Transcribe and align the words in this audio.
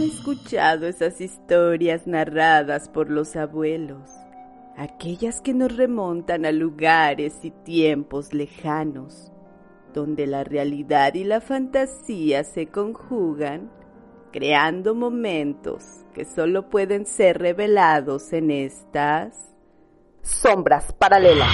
han 0.00 0.06
escuchado 0.06 0.86
esas 0.86 1.20
historias 1.20 2.06
narradas 2.06 2.88
por 2.88 3.10
los 3.10 3.36
abuelos, 3.36 4.10
aquellas 4.76 5.42
que 5.42 5.52
nos 5.52 5.76
remontan 5.76 6.46
a 6.46 6.52
lugares 6.52 7.34
y 7.42 7.50
tiempos 7.50 8.32
lejanos, 8.32 9.30
donde 9.92 10.26
la 10.26 10.42
realidad 10.42 11.14
y 11.14 11.24
la 11.24 11.42
fantasía 11.42 12.44
se 12.44 12.68
conjugan, 12.68 13.70
creando 14.32 14.94
momentos 14.94 15.84
que 16.14 16.24
solo 16.24 16.70
pueden 16.70 17.04
ser 17.04 17.38
revelados 17.38 18.32
en 18.32 18.50
estas 18.50 19.54
sombras 20.22 20.94
paralelas. 20.94 21.52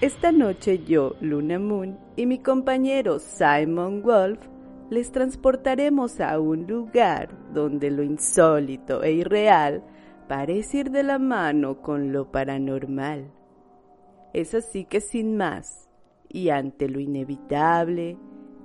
Esta 0.00 0.32
noche 0.32 0.82
yo, 0.84 1.14
Luna 1.20 1.60
Moon, 1.60 2.00
y 2.16 2.26
mi 2.26 2.40
compañero 2.40 3.20
Simon 3.20 4.02
Wolf 4.02 4.51
les 4.92 5.10
transportaremos 5.10 6.20
a 6.20 6.38
un 6.38 6.66
lugar 6.66 7.30
donde 7.54 7.90
lo 7.90 8.02
insólito 8.02 9.02
e 9.02 9.12
irreal 9.12 9.82
parece 10.28 10.80
ir 10.80 10.90
de 10.90 11.02
la 11.02 11.18
mano 11.18 11.80
con 11.80 12.12
lo 12.12 12.30
paranormal. 12.30 13.32
Es 14.34 14.52
así 14.52 14.84
que 14.84 15.00
sin 15.00 15.38
más, 15.38 15.88
y 16.28 16.50
ante 16.50 16.90
lo 16.90 17.00
inevitable, 17.00 18.18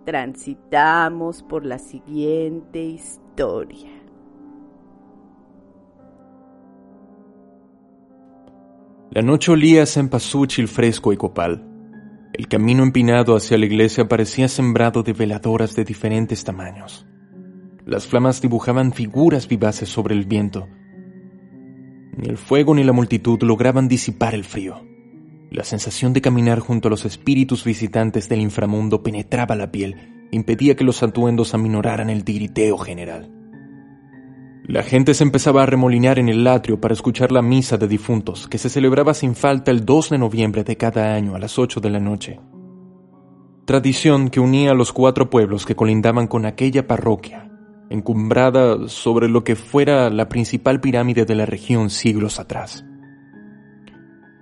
transitamos 0.03 1.43
por 1.43 1.65
la 1.65 1.79
siguiente 1.79 2.83
historia. 2.83 3.89
La 9.11 9.21
noche 9.21 9.53
olía 9.53 9.83
a 9.83 9.85
cempasúchil 9.85 10.67
fresco 10.67 11.13
y 11.13 11.17
copal. 11.17 11.76
El 12.37 12.47
camino 12.47 12.83
empinado 12.83 13.35
hacia 13.35 13.57
la 13.57 13.65
iglesia 13.65 14.07
parecía 14.07 14.47
sembrado 14.47 15.01
de 15.01 15.13
veladoras 15.13 15.75
de 15.75 15.83
diferentes 15.83 16.43
tamaños. 16.43 17.07
Las 17.83 18.05
flamas 18.05 18.41
dibujaban 18.41 18.93
figuras 18.93 19.47
vivaces 19.47 19.89
sobre 19.89 20.13
el 20.13 20.27
viento. 20.27 20.67
Ni 22.15 22.29
el 22.29 22.37
fuego 22.37 22.75
ni 22.75 22.83
la 22.83 22.93
multitud 22.93 23.41
lograban 23.41 23.87
disipar 23.87 24.35
el 24.35 24.43
frío. 24.43 24.85
La 25.49 25.63
sensación 25.63 26.13
de 26.13 26.21
caminar 26.21 26.59
junto 26.59 26.89
a 26.89 26.91
los 26.91 27.05
espíritus 27.05 27.63
visitantes 27.63 28.29
del 28.29 28.41
inframundo 28.41 29.01
penetraba 29.01 29.55
la 29.55 29.71
piel, 29.71 30.27
impedía 30.31 30.75
que 30.75 30.83
los 30.83 31.01
atuendos 31.01 31.55
aminoraran 31.55 32.11
el 32.11 32.23
tiriteo 32.23 32.77
general. 32.77 33.36
La 34.67 34.83
gente 34.83 35.13
se 35.13 35.23
empezaba 35.23 35.63
a 35.63 35.65
remolinar 35.65 36.19
en 36.19 36.27
el 36.27 36.45
atrio 36.45 36.81
para 36.81 36.93
escuchar 36.93 37.31
la 37.31 37.41
misa 37.41 37.77
de 37.77 37.87
difuntos, 37.87 38.49
que 38.49 38.57
se 38.57 38.67
celebraba 38.67 39.13
sin 39.13 39.33
falta 39.33 39.71
el 39.71 39.85
2 39.85 40.09
de 40.09 40.17
noviembre 40.17 40.65
de 40.65 40.75
cada 40.75 41.13
año 41.13 41.35
a 41.35 41.39
las 41.39 41.57
8 41.57 41.79
de 41.79 41.89
la 41.89 42.01
noche. 42.01 42.41
Tradición 43.63 44.29
que 44.29 44.41
unía 44.41 44.71
a 44.71 44.73
los 44.73 44.91
cuatro 44.91 45.29
pueblos 45.29 45.65
que 45.65 45.77
colindaban 45.77 46.27
con 46.27 46.45
aquella 46.45 46.85
parroquia, 46.85 47.49
encumbrada 47.89 48.89
sobre 48.89 49.29
lo 49.29 49.45
que 49.45 49.55
fuera 49.55 50.09
la 50.09 50.27
principal 50.27 50.81
pirámide 50.81 51.23
de 51.23 51.35
la 51.35 51.45
región 51.45 51.89
siglos 51.89 52.37
atrás. 52.37 52.83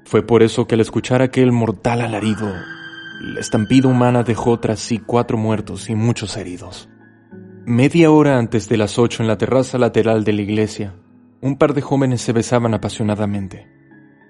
Fue 0.05 0.23
por 0.23 0.41
eso 0.41 0.65
que 0.65 0.73
al 0.73 0.81
escuchar 0.81 1.21
aquel 1.21 1.51
mortal 1.51 2.01
alarido, 2.01 2.51
la 3.21 3.39
estampida 3.39 3.87
humana 3.87 4.23
dejó 4.23 4.59
tras 4.59 4.79
sí 4.79 4.97
cuatro 4.97 5.37
muertos 5.37 5.87
y 5.91 5.93
muchos 5.93 6.35
heridos. 6.35 6.89
Media 7.67 8.11
hora 8.11 8.37
antes 8.37 8.69
de 8.69 8.77
las 8.77 8.99
ocho 8.99 9.23
en 9.23 9.27
la 9.27 9.39
terraza 9.39 9.79
lateral 9.79 10.23
de 10.23 10.33
la 10.33 10.43
iglesia, 10.43 10.93
un 11.41 11.57
par 11.57 11.73
de 11.73 11.81
jóvenes 11.81 12.21
se 12.21 12.31
besaban 12.31 12.75
apasionadamente. 12.75 13.67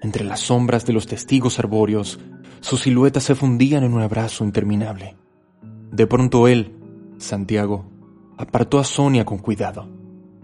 Entre 0.00 0.24
las 0.24 0.40
sombras 0.40 0.86
de 0.86 0.94
los 0.94 1.06
testigos 1.06 1.58
arbóreos, 1.58 2.18
sus 2.60 2.80
siluetas 2.80 3.24
se 3.24 3.34
fundían 3.34 3.84
en 3.84 3.92
un 3.92 4.00
abrazo 4.00 4.42
interminable. 4.42 5.18
De 5.92 6.06
pronto 6.06 6.48
él, 6.48 6.78
Santiago, 7.18 7.84
apartó 8.38 8.78
a 8.78 8.84
Sonia 8.84 9.26
con 9.26 9.36
cuidado, 9.36 9.86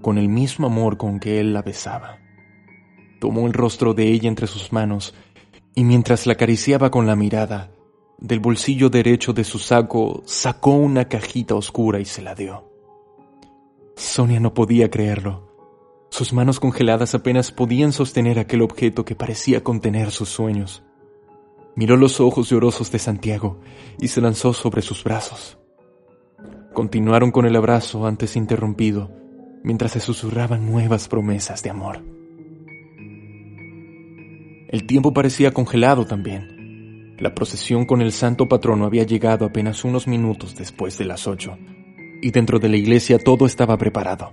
con 0.02 0.18
el 0.18 0.28
mismo 0.28 0.66
amor 0.66 0.98
con 0.98 1.18
que 1.18 1.40
él 1.40 1.54
la 1.54 1.62
besaba. 1.62 2.18
Tomó 3.20 3.46
el 3.46 3.54
rostro 3.54 3.94
de 3.94 4.08
ella 4.08 4.28
entre 4.28 4.46
sus 4.46 4.70
manos 4.70 5.14
y 5.74 5.84
mientras 5.84 6.26
la 6.26 6.34
acariciaba 6.34 6.90
con 6.90 7.06
la 7.06 7.16
mirada, 7.16 7.70
del 8.18 8.40
bolsillo 8.40 8.90
derecho 8.90 9.32
de 9.32 9.44
su 9.44 9.58
saco 9.58 10.22
sacó 10.26 10.72
una 10.72 11.06
cajita 11.06 11.54
oscura 11.54 11.98
y 11.98 12.04
se 12.04 12.20
la 12.20 12.34
dio. 12.34 12.71
Sonia 13.96 14.40
no 14.40 14.54
podía 14.54 14.90
creerlo. 14.90 15.48
Sus 16.10 16.32
manos 16.32 16.60
congeladas 16.60 17.14
apenas 17.14 17.52
podían 17.52 17.92
sostener 17.92 18.38
aquel 18.38 18.62
objeto 18.62 19.04
que 19.04 19.14
parecía 19.14 19.62
contener 19.62 20.10
sus 20.10 20.28
sueños. 20.28 20.82
Miró 21.74 21.96
los 21.96 22.20
ojos 22.20 22.50
llorosos 22.50 22.90
de 22.92 22.98
Santiago 22.98 23.60
y 23.98 24.08
se 24.08 24.20
lanzó 24.20 24.52
sobre 24.52 24.82
sus 24.82 25.04
brazos. 25.04 25.58
Continuaron 26.74 27.30
con 27.30 27.46
el 27.46 27.56
abrazo 27.56 28.06
antes 28.06 28.36
interrumpido, 28.36 29.10
mientras 29.62 29.92
se 29.92 30.00
susurraban 30.00 30.70
nuevas 30.70 31.08
promesas 31.08 31.62
de 31.62 31.70
amor. 31.70 32.02
El 34.68 34.86
tiempo 34.86 35.12
parecía 35.12 35.52
congelado 35.52 36.06
también. 36.06 37.16
La 37.18 37.34
procesión 37.34 37.84
con 37.84 38.00
el 38.00 38.12
santo 38.12 38.48
patrono 38.48 38.86
había 38.86 39.04
llegado 39.04 39.44
apenas 39.44 39.84
unos 39.84 40.06
minutos 40.08 40.56
después 40.56 40.98
de 40.98 41.04
las 41.04 41.26
ocho 41.26 41.56
y 42.22 42.30
dentro 42.30 42.58
de 42.58 42.70
la 42.70 42.76
iglesia 42.76 43.18
todo 43.18 43.44
estaba 43.44 43.76
preparado. 43.76 44.32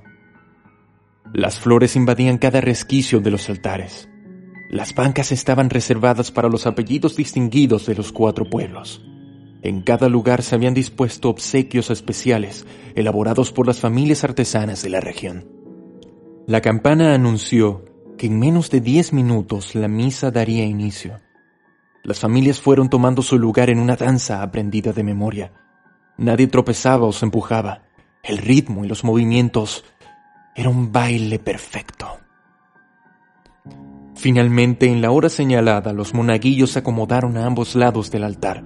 Las 1.33 1.59
flores 1.59 1.95
invadían 1.95 2.37
cada 2.37 2.61
resquicio 2.61 3.19
de 3.19 3.31
los 3.31 3.49
altares. 3.49 4.07
Las 4.69 4.95
bancas 4.95 5.31
estaban 5.31 5.69
reservadas 5.69 6.31
para 6.31 6.47
los 6.47 6.65
apellidos 6.67 7.15
distinguidos 7.15 7.85
de 7.87 7.95
los 7.95 8.11
cuatro 8.11 8.45
pueblos. 8.45 9.03
En 9.61 9.81
cada 9.81 10.07
lugar 10.07 10.41
se 10.41 10.55
habían 10.55 10.73
dispuesto 10.73 11.29
obsequios 11.29 11.89
especiales 11.89 12.65
elaborados 12.95 13.51
por 13.51 13.67
las 13.67 13.79
familias 13.79 14.23
artesanas 14.23 14.81
de 14.83 14.89
la 14.89 15.01
región. 15.01 15.49
La 16.47 16.61
campana 16.61 17.13
anunció 17.13 17.85
que 18.17 18.27
en 18.27 18.39
menos 18.39 18.69
de 18.69 18.81
diez 18.81 19.11
minutos 19.11 19.75
la 19.75 19.87
misa 19.87 20.31
daría 20.31 20.65
inicio. 20.65 21.19
Las 22.03 22.19
familias 22.19 22.59
fueron 22.61 22.89
tomando 22.89 23.21
su 23.21 23.37
lugar 23.37 23.69
en 23.69 23.79
una 23.79 23.95
danza 23.95 24.41
aprendida 24.41 24.93
de 24.93 25.03
memoria, 25.03 25.53
Nadie 26.19 26.47
tropezaba 26.47 27.05
o 27.05 27.13
se 27.13 27.23
empujaba. 27.23 27.83
El 28.23 28.39
ritmo 28.39 28.83
y 28.83 28.89
los 28.89 29.05
movimientos 29.05 29.85
era 30.53 30.67
un 30.67 30.91
baile 30.91 31.39
perfecto. 31.39 32.07
Finalmente, 34.15 34.87
en 34.87 35.01
la 35.01 35.11
hora 35.11 35.29
señalada, 35.29 35.93
los 35.93 36.13
monaguillos 36.13 36.71
se 36.71 36.79
acomodaron 36.79 37.37
a 37.37 37.45
ambos 37.45 37.73
lados 37.73 38.11
del 38.11 38.25
altar. 38.25 38.65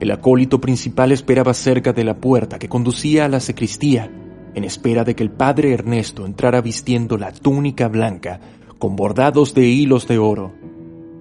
El 0.00 0.10
acólito 0.10 0.58
principal 0.58 1.12
esperaba 1.12 1.52
cerca 1.52 1.92
de 1.92 2.02
la 2.02 2.16
puerta 2.16 2.58
que 2.58 2.70
conducía 2.70 3.26
a 3.26 3.28
la 3.28 3.40
sacristía, 3.40 4.10
en 4.54 4.64
espera 4.64 5.04
de 5.04 5.14
que 5.14 5.22
el 5.22 5.30
padre 5.30 5.74
Ernesto 5.74 6.24
entrara 6.24 6.62
vistiendo 6.62 7.18
la 7.18 7.30
túnica 7.30 7.88
blanca 7.88 8.40
con 8.78 8.96
bordados 8.96 9.52
de 9.52 9.66
hilos 9.66 10.08
de 10.08 10.16
oro, 10.16 10.54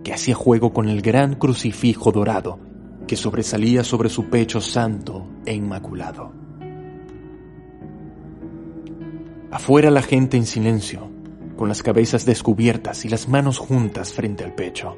que 0.06 0.14
hacía 0.14 0.36
juego 0.36 0.72
con 0.72 0.88
el 0.88 1.02
gran 1.02 1.36
crucifijo 1.36 2.14
dorado 2.14 2.75
que 3.08 3.16
sobresalía 3.16 3.84
sobre 3.84 4.10
su 4.10 4.26
pecho 4.26 4.62
santo 4.62 5.26
e 5.46 5.54
inmaculado. 5.54 6.32
Afuera 9.52 9.90
la 9.90 10.02
gente 10.02 10.38
en 10.38 10.46
silencio, 10.46 11.10
con 11.56 11.70
las 11.70 11.82
cabezas 11.82 12.26
descubiertas 12.26 13.06
y 13.06 13.10
las 13.10 13.30
manos 13.30 13.58
juntas 13.58 14.12
frente 14.12 14.44
al 14.44 14.54
pecho. 14.54 14.98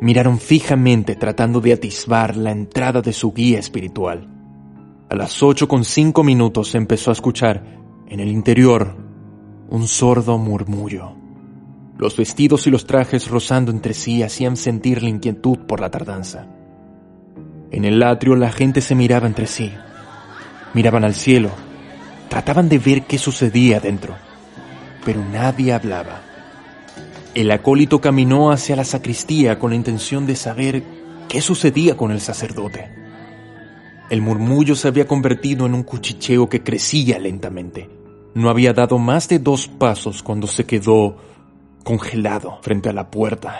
Miraron 0.00 0.38
fijamente 0.38 1.16
tratando 1.16 1.60
de 1.60 1.72
atisbar 1.72 2.36
la 2.36 2.52
entrada 2.52 3.02
de 3.02 3.12
su 3.12 3.32
guía 3.32 3.58
espiritual. 3.58 4.28
A 5.08 5.16
las 5.16 5.42
ocho 5.42 5.66
con 5.66 5.84
cinco 5.84 6.22
minutos 6.22 6.70
se 6.70 6.78
empezó 6.78 7.10
a 7.10 7.14
escuchar, 7.14 7.64
en 8.06 8.20
el 8.20 8.28
interior, 8.28 8.96
un 9.68 9.88
sordo 9.88 10.38
murmullo. 10.38 11.16
Los 11.98 12.16
vestidos 12.16 12.66
y 12.66 12.70
los 12.70 12.86
trajes 12.86 13.28
rozando 13.28 13.70
entre 13.70 13.92
sí 13.92 14.22
hacían 14.22 14.56
sentir 14.56 15.02
la 15.02 15.08
inquietud 15.08 15.58
por 15.66 15.80
la 15.80 15.90
tardanza. 15.90 16.46
En 17.70 17.84
el 17.84 18.02
atrio 18.02 18.36
la 18.36 18.50
gente 18.50 18.80
se 18.80 18.94
miraba 18.94 19.26
entre 19.26 19.46
sí. 19.46 19.72
Miraban 20.74 21.04
al 21.04 21.14
cielo. 21.14 21.50
Trataban 22.28 22.68
de 22.68 22.78
ver 22.78 23.02
qué 23.02 23.18
sucedía 23.18 23.80
dentro. 23.80 24.16
Pero 25.04 25.24
nadie 25.24 25.72
hablaba. 25.72 26.22
El 27.34 27.50
acólito 27.52 28.00
caminó 28.00 28.50
hacia 28.50 28.74
la 28.74 28.84
sacristía 28.84 29.58
con 29.58 29.70
la 29.70 29.76
intención 29.76 30.26
de 30.26 30.34
saber 30.34 30.82
qué 31.28 31.40
sucedía 31.40 31.96
con 31.96 32.10
el 32.10 32.20
sacerdote. 32.20 32.90
El 34.10 34.20
murmullo 34.20 34.74
se 34.74 34.88
había 34.88 35.06
convertido 35.06 35.66
en 35.66 35.74
un 35.74 35.84
cuchicheo 35.84 36.48
que 36.48 36.64
crecía 36.64 37.20
lentamente. 37.20 37.88
No 38.34 38.50
había 38.50 38.72
dado 38.72 38.98
más 38.98 39.28
de 39.28 39.38
dos 39.38 39.68
pasos 39.68 40.24
cuando 40.24 40.48
se 40.48 40.64
quedó 40.64 41.16
congelado 41.84 42.58
frente 42.62 42.88
a 42.88 42.92
la 42.92 43.10
puerta. 43.10 43.56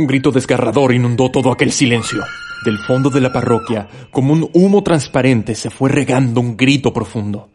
Un 0.00 0.06
grito 0.06 0.30
desgarrador 0.30 0.94
inundó 0.94 1.30
todo 1.30 1.52
aquel 1.52 1.72
silencio. 1.72 2.24
Del 2.64 2.78
fondo 2.78 3.10
de 3.10 3.20
la 3.20 3.34
parroquia, 3.34 3.86
como 4.10 4.32
un 4.32 4.48
humo 4.54 4.82
transparente, 4.82 5.54
se 5.54 5.68
fue 5.68 5.90
regando 5.90 6.40
un 6.40 6.56
grito 6.56 6.90
profundo. 6.90 7.50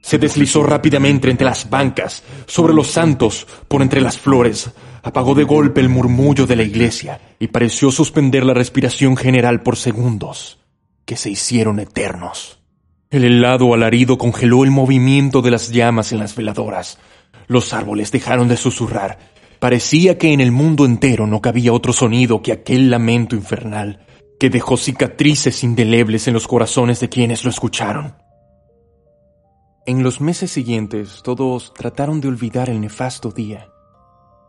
Se 0.00 0.16
deslizó 0.16 0.62
rápidamente 0.62 1.28
entre 1.30 1.44
las 1.44 1.68
bancas, 1.68 2.22
sobre 2.46 2.72
los 2.72 2.86
santos, 2.86 3.46
por 3.68 3.82
entre 3.82 4.00
las 4.00 4.16
flores, 4.16 4.70
apagó 5.02 5.34
de 5.34 5.44
golpe 5.44 5.82
el 5.82 5.90
murmullo 5.90 6.46
de 6.46 6.56
la 6.56 6.62
iglesia 6.62 7.20
y 7.38 7.48
pareció 7.48 7.90
suspender 7.90 8.46
la 8.46 8.54
respiración 8.54 9.14
general 9.14 9.62
por 9.62 9.76
segundos, 9.76 10.60
que 11.04 11.18
se 11.18 11.28
hicieron 11.28 11.78
eternos. 11.78 12.58
El 13.10 13.24
helado 13.24 13.74
alarido 13.74 14.16
congeló 14.16 14.64
el 14.64 14.70
movimiento 14.70 15.42
de 15.42 15.50
las 15.50 15.70
llamas 15.70 16.10
en 16.12 16.20
las 16.20 16.34
veladoras. 16.36 16.98
Los 17.48 17.74
árboles 17.74 18.12
dejaron 18.12 18.48
de 18.48 18.56
susurrar. 18.56 19.31
Parecía 19.62 20.18
que 20.18 20.32
en 20.32 20.40
el 20.40 20.50
mundo 20.50 20.84
entero 20.84 21.28
no 21.28 21.40
cabía 21.40 21.72
otro 21.72 21.92
sonido 21.92 22.42
que 22.42 22.50
aquel 22.50 22.90
lamento 22.90 23.36
infernal, 23.36 24.04
que 24.40 24.50
dejó 24.50 24.76
cicatrices 24.76 25.62
indelebles 25.62 26.26
en 26.26 26.34
los 26.34 26.48
corazones 26.48 26.98
de 26.98 27.08
quienes 27.08 27.44
lo 27.44 27.50
escucharon. 27.50 28.16
En 29.86 30.02
los 30.02 30.20
meses 30.20 30.50
siguientes 30.50 31.22
todos 31.22 31.72
trataron 31.74 32.20
de 32.20 32.26
olvidar 32.26 32.70
el 32.70 32.80
nefasto 32.80 33.30
día, 33.30 33.68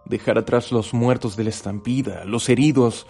dejar 0.06 0.39
atrás 0.39 0.71
los 0.71 0.95
muertos 0.95 1.36
de 1.36 1.44
la 1.44 1.51
estampida, 1.51 2.25
los 2.25 2.50
heridos, 2.50 3.06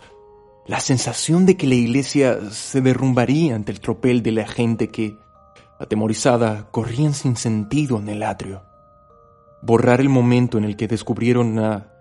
la 0.68 0.82
sensación 0.82 1.46
de 1.46 1.56
que 1.56 1.68
la 1.68 1.76
iglesia 1.76 2.52
se 2.52 2.82
derrumbaría 2.82 3.56
ante 3.56 3.72
el 3.72 3.80
tropel 3.80 4.22
de 4.24 4.34
la 4.34 4.46
gente 4.46 4.90
que, 4.90 5.16
atemorizada, 5.80 6.68
corrían 6.70 7.14
sin 7.14 7.38
sentido 7.38 7.98
en 7.98 8.10
el 8.10 8.24
atrio. 8.24 8.62
Borrar 9.62 10.02
el 10.02 10.10
momento 10.10 10.58
en 10.58 10.66
el 10.66 10.76
que 10.76 10.90
descubrieron 10.90 11.58
a, 11.60 11.93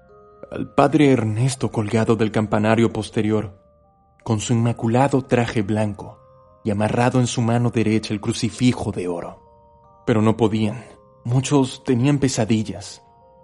al 0.53 0.69
padre 0.69 1.11
Ernesto 1.11 1.71
colgado 1.71 2.15
del 2.15 2.31
campanario 2.31 2.93
posterior, 2.93 3.59
con 4.23 4.39
su 4.39 4.53
inmaculado 4.53 5.23
traje 5.23 5.63
blanco 5.63 6.19
y 6.63 6.71
amarrado 6.71 7.21
en 7.21 7.27
su 7.27 7.41
mano 7.41 7.71
derecha 7.71 8.13
el 8.13 8.21
crucifijo 8.21 8.93
de 8.93 9.09
oro. 9.09 9.41
Pero 10.07 10.21
no 10.21 10.37
podían. 10.37 10.85
Muchos 11.25 11.83
tenían 11.85 12.19
pesadillas. 12.19 13.03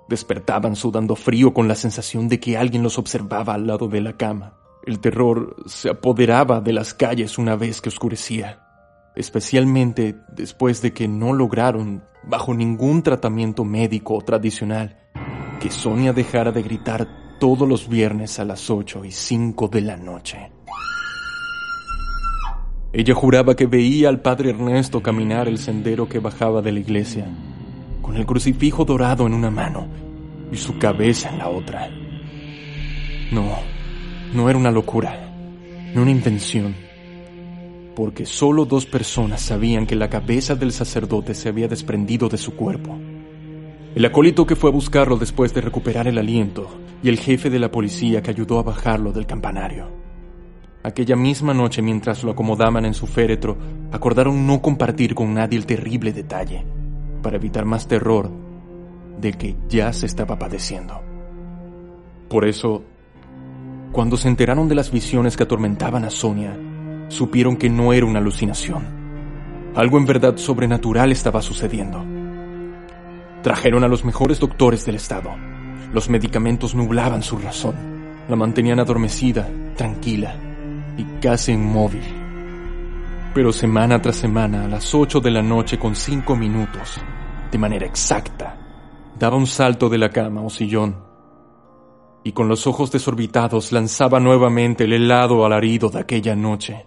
Despertaban 0.08 0.76
sudando 0.76 1.16
frío 1.16 1.54
con 1.54 1.66
la 1.66 1.76
sensación 1.76 2.28
de 2.28 2.40
que 2.40 2.58
alguien 2.58 2.82
los 2.82 2.98
observaba 2.98 3.54
al 3.54 3.66
lado 3.66 3.88
de 3.88 4.02
la 4.02 4.18
cama. 4.18 4.58
El 4.84 5.00
terror 5.00 5.56
se 5.64 5.88
apoderaba 5.88 6.60
de 6.60 6.74
las 6.74 6.92
calles 6.92 7.38
una 7.38 7.56
vez 7.56 7.80
que 7.80 7.88
oscurecía, 7.88 8.60
especialmente 9.16 10.16
después 10.34 10.82
de 10.82 10.92
que 10.92 11.08
no 11.08 11.32
lograron, 11.32 12.04
bajo 12.22 12.52
ningún 12.52 13.02
tratamiento 13.02 13.64
médico 13.64 14.14
o 14.14 14.20
tradicional, 14.20 14.98
que 15.58 15.70
Sonia 15.70 16.12
dejara 16.12 16.52
de 16.52 16.62
gritar 16.62 17.36
todos 17.38 17.68
los 17.68 17.88
viernes 17.88 18.38
a 18.38 18.44
las 18.44 18.70
8 18.70 19.04
y 19.04 19.10
5 19.10 19.68
de 19.68 19.80
la 19.80 19.96
noche. 19.96 20.50
Ella 22.92 23.14
juraba 23.14 23.54
que 23.54 23.66
veía 23.66 24.08
al 24.08 24.20
padre 24.20 24.50
Ernesto 24.50 25.02
caminar 25.02 25.48
el 25.48 25.58
sendero 25.58 26.08
que 26.08 26.20
bajaba 26.20 26.62
de 26.62 26.72
la 26.72 26.80
iglesia, 26.80 27.26
con 28.00 28.16
el 28.16 28.24
crucifijo 28.24 28.84
dorado 28.84 29.26
en 29.26 29.34
una 29.34 29.50
mano 29.50 29.86
y 30.50 30.56
su 30.56 30.78
cabeza 30.78 31.28
en 31.28 31.38
la 31.38 31.48
otra. 31.48 31.90
No, 33.30 33.58
no 34.32 34.48
era 34.48 34.58
una 34.58 34.70
locura, 34.70 35.30
no 35.94 36.02
una 36.02 36.10
invención, 36.10 36.74
porque 37.94 38.24
solo 38.24 38.64
dos 38.64 38.86
personas 38.86 39.42
sabían 39.42 39.86
que 39.86 39.96
la 39.96 40.08
cabeza 40.08 40.54
del 40.54 40.72
sacerdote 40.72 41.34
se 41.34 41.48
había 41.48 41.68
desprendido 41.68 42.28
de 42.28 42.38
su 42.38 42.54
cuerpo. 42.56 42.98
El 43.98 44.04
acólito 44.04 44.46
que 44.46 44.54
fue 44.54 44.70
a 44.70 44.72
buscarlo 44.72 45.16
después 45.16 45.52
de 45.52 45.60
recuperar 45.60 46.06
el 46.06 46.18
aliento 46.18 46.68
y 47.02 47.08
el 47.08 47.18
jefe 47.18 47.50
de 47.50 47.58
la 47.58 47.72
policía 47.72 48.22
que 48.22 48.30
ayudó 48.30 48.60
a 48.60 48.62
bajarlo 48.62 49.10
del 49.10 49.26
campanario. 49.26 49.90
Aquella 50.84 51.16
misma 51.16 51.52
noche, 51.52 51.82
mientras 51.82 52.22
lo 52.22 52.30
acomodaban 52.30 52.84
en 52.84 52.94
su 52.94 53.08
féretro, 53.08 53.58
acordaron 53.90 54.46
no 54.46 54.62
compartir 54.62 55.16
con 55.16 55.34
nadie 55.34 55.58
el 55.58 55.66
terrible 55.66 56.12
detalle, 56.12 56.64
para 57.24 57.38
evitar 57.38 57.64
más 57.64 57.88
terror 57.88 58.30
de 59.20 59.32
que 59.32 59.56
ya 59.68 59.92
se 59.92 60.06
estaba 60.06 60.38
padeciendo. 60.38 61.02
Por 62.28 62.46
eso 62.46 62.84
cuando 63.90 64.16
se 64.16 64.28
enteraron 64.28 64.68
de 64.68 64.76
las 64.76 64.92
visiones 64.92 65.36
que 65.36 65.42
atormentaban 65.42 66.04
a 66.04 66.10
Sonia, 66.10 66.56
supieron 67.08 67.56
que 67.56 67.68
no 67.68 67.92
era 67.92 68.06
una 68.06 68.20
alucinación. 68.20 68.84
Algo 69.74 69.98
en 69.98 70.06
verdad 70.06 70.36
sobrenatural 70.36 71.10
estaba 71.10 71.42
sucediendo. 71.42 72.17
Trajeron 73.42 73.84
a 73.84 73.88
los 73.88 74.04
mejores 74.04 74.40
doctores 74.40 74.84
del 74.84 74.96
estado. 74.96 75.30
Los 75.92 76.08
medicamentos 76.08 76.74
nublaban 76.74 77.22
su 77.22 77.38
razón. 77.38 77.76
La 78.28 78.36
mantenían 78.36 78.80
adormecida, 78.80 79.48
tranquila 79.76 80.34
y 80.96 81.04
casi 81.20 81.52
inmóvil. 81.52 82.02
Pero 83.34 83.52
semana 83.52 84.02
tras 84.02 84.16
semana, 84.16 84.64
a 84.64 84.68
las 84.68 84.94
8 84.94 85.20
de 85.20 85.30
la 85.30 85.42
noche 85.42 85.78
con 85.78 85.94
cinco 85.94 86.34
minutos, 86.34 87.00
de 87.50 87.58
manera 87.58 87.86
exacta, 87.86 88.58
daba 89.18 89.36
un 89.36 89.46
salto 89.46 89.88
de 89.88 89.98
la 89.98 90.10
cama 90.10 90.42
o 90.42 90.50
sillón 90.50 91.08
y 92.24 92.32
con 92.32 92.48
los 92.48 92.66
ojos 92.66 92.90
desorbitados 92.90 93.72
lanzaba 93.72 94.20
nuevamente 94.20 94.84
el 94.84 94.92
helado 94.92 95.46
alarido 95.46 95.88
de 95.88 96.00
aquella 96.00 96.34
noche. 96.34 96.86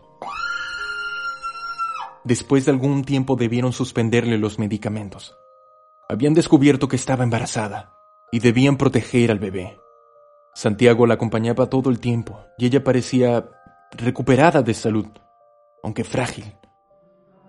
Después 2.24 2.66
de 2.66 2.72
algún 2.72 3.04
tiempo 3.04 3.36
debieron 3.36 3.74
suspenderle 3.74 4.38
los 4.38 4.60
medicamentos. 4.60 5.36
Habían 6.12 6.34
descubierto 6.34 6.90
que 6.90 6.98
estaba 6.98 7.24
embarazada 7.24 7.94
y 8.34 8.40
debían 8.40 8.76
proteger 8.76 9.32
al 9.32 9.40
bebé. 9.40 9.80
Santiago 10.54 11.08
la 11.08 11.14
acompañaba 11.14 11.70
todo 11.70 11.90
el 11.90 12.02
tiempo 12.02 12.38
y 12.58 12.66
ella 12.66 12.84
parecía 12.84 13.50
recuperada 13.92 14.62
de 14.62 14.74
salud, 14.74 15.06
aunque 15.82 16.04
frágil. 16.04 16.54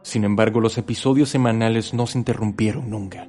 Sin 0.02 0.22
embargo, 0.22 0.60
los 0.60 0.78
episodios 0.78 1.28
semanales 1.28 1.92
no 1.92 2.06
se 2.06 2.18
interrumpieron 2.18 2.88
nunca. 2.88 3.26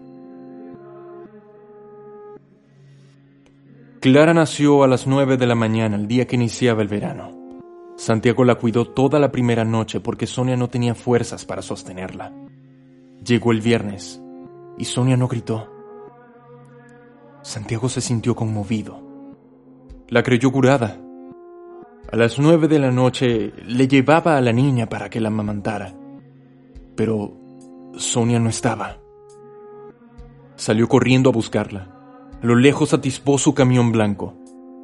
Clara 4.02 4.36
nació 4.36 4.84
a 4.84 4.88
las 4.88 5.08
nueve 5.08 5.38
de 5.38 5.48
la 5.48 5.56
mañana 5.56 5.96
el 5.96 6.08
día 6.08 6.28
que 6.28 6.36
iniciaba 6.36 6.84
el 6.84 6.90
verano. 6.90 7.32
Santiago 7.98 8.44
la 8.44 8.54
cuidó 8.54 8.86
toda 8.86 9.18
la 9.18 9.32
primera 9.32 9.66
noche 9.66 10.00
porque 10.00 10.28
Sonia 10.28 10.58
no 10.58 10.68
tenía 10.68 10.94
fuerzas 10.94 11.44
para 11.44 11.64
sostenerla. 11.64 12.32
Llegó 13.24 13.52
el 13.52 13.62
viernes 13.62 14.20
y 14.78 14.86
Sonia 14.86 15.18
no 15.18 15.28
gritó. 15.28 15.70
Santiago 17.42 17.90
se 17.90 18.02
sintió 18.02 18.36
conmovido. 18.36 19.02
La 20.08 20.24
creyó 20.24 20.52
curada. 20.52 20.98
A 22.12 22.16
las 22.16 22.40
nueve 22.40 22.68
de 22.68 22.80
la 22.80 22.92
noche 22.92 23.54
le 23.66 23.88
llevaba 23.88 24.38
a 24.38 24.42
la 24.42 24.54
niña 24.54 24.88
para 24.88 25.10
que 25.10 25.20
la 25.20 25.30
amamantara. 25.30 25.94
Pero 26.96 27.34
Sonia 27.96 28.40
no 28.40 28.50
estaba. 28.50 29.00
Salió 30.56 30.88
corriendo 30.88 31.30
a 31.30 31.34
buscarla. 31.34 31.90
A 32.42 32.46
lo 32.46 32.56
lejos 32.56 32.94
atisbó 32.94 33.38
su 33.38 33.54
camión 33.54 33.92
blanco. 33.92 34.36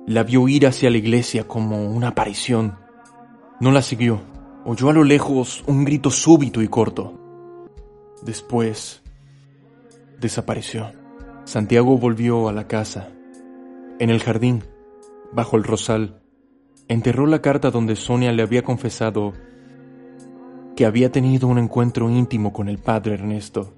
La 0.07 0.24
vio 0.24 0.47
ir 0.47 0.65
hacia 0.65 0.89
la 0.89 0.97
iglesia 0.97 1.47
como 1.47 1.89
una 1.89 2.09
aparición. 2.09 2.77
No 3.59 3.71
la 3.71 3.81
siguió. 3.81 4.21
Oyó 4.65 4.89
a 4.89 4.94
lo 4.94 5.03
lejos 5.03 5.63
un 5.68 5.85
grito 5.85 6.09
súbito 6.09 6.62
y 6.62 6.68
corto. 6.68 7.13
Después 8.24 9.03
desapareció. 10.19 10.92
Santiago 11.45 11.97
volvió 11.97 12.49
a 12.49 12.54
la 12.54 12.68
casa. 12.68 13.09
En 13.99 14.09
el 14.09 14.19
jardín, 14.19 14.64
bajo 15.31 15.57
el 15.57 15.64
rosal, 15.64 16.21
enterró 16.88 17.28
la 17.28 17.42
carta 17.42 17.71
donde 17.71 17.95
Sonia 17.95 18.31
le 18.31 18.44
había 18.44 18.64
confesado 18.64 19.33
que 20.76 20.85
había 20.85 21.11
tenido 21.11 21.47
un 21.47 21.57
encuentro 21.57 22.09
íntimo 22.09 22.54
con 22.54 22.69
el 22.69 22.78
padre 22.78 23.16
Ernesto, 23.16 23.73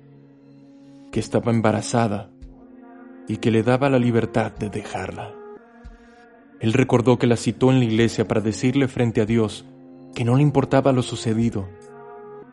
que 1.12 1.20
estaba 1.20 1.52
embarazada 1.52 2.30
y 3.28 3.38
que 3.38 3.52
le 3.52 3.64
daba 3.64 3.90
la 3.90 4.00
libertad 4.00 4.52
de 4.52 4.70
dejarla. 4.70 5.34
Él 6.60 6.74
recordó 6.74 7.18
que 7.18 7.26
la 7.26 7.38
citó 7.38 7.72
en 7.72 7.80
la 7.80 7.86
iglesia 7.86 8.28
para 8.28 8.40
decirle 8.40 8.88
frente 8.88 9.20
a 9.20 9.26
Dios 9.26 9.66
que 10.14 10.24
no 10.24 10.36
le 10.36 10.44
importaba 10.44 10.92
lo 10.92 11.02
sucedido 11.02 11.68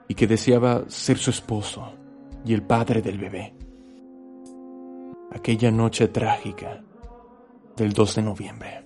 y 0.09 0.15
que 0.15 0.27
deseaba 0.27 0.85
ser 0.89 1.19
su 1.19 1.31
esposo 1.31 1.93
y 2.45 2.55
el 2.55 2.63
padre 2.63 3.03
del 3.03 3.19
bebé. 3.19 3.58
Aquella 5.31 5.71
noche 5.71 6.09
trágica 6.09 6.83
del 7.77 7.93
2 7.93 8.15
de 8.17 8.23
noviembre. 8.23 8.85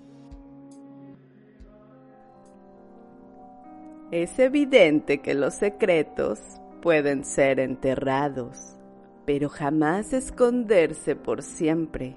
Es 4.10 4.38
evidente 4.38 5.22
que 5.22 5.34
los 5.34 5.54
secretos 5.54 6.40
pueden 6.82 7.24
ser 7.24 7.60
enterrados 7.60 8.76
pero 9.24 9.48
jamás 9.48 10.12
esconderse 10.12 11.16
por 11.16 11.42
siempre, 11.42 12.16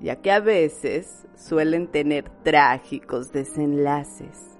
ya 0.00 0.16
que 0.16 0.30
a 0.30 0.40
veces 0.40 1.26
suelen 1.36 1.88
tener 1.88 2.30
trágicos 2.42 3.32
desenlaces. 3.32 4.58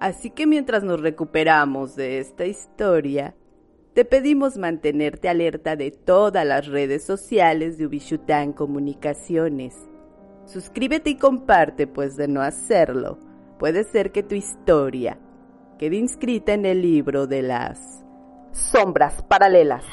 Así 0.00 0.30
que 0.30 0.46
mientras 0.46 0.82
nos 0.82 1.00
recuperamos 1.00 1.94
de 1.94 2.18
esta 2.18 2.44
historia, 2.44 3.36
te 3.94 4.06
pedimos 4.06 4.56
mantenerte 4.56 5.28
alerta 5.28 5.76
de 5.76 5.90
todas 5.90 6.46
las 6.46 6.66
redes 6.66 7.04
sociales 7.04 7.76
de 7.76 7.86
Ubishután 7.86 8.52
Comunicaciones. 8.54 9.74
Suscríbete 10.46 11.10
y 11.10 11.16
comparte, 11.16 11.86
pues 11.86 12.16
de 12.16 12.26
no 12.26 12.40
hacerlo, 12.40 13.18
puede 13.58 13.84
ser 13.84 14.10
que 14.10 14.22
tu 14.22 14.34
historia 14.34 15.18
quede 15.78 15.96
inscrita 15.96 16.54
en 16.54 16.64
el 16.64 16.80
libro 16.80 17.26
de 17.26 17.42
las 17.42 18.04
sombras 18.52 19.22
paralelas. 19.24 19.84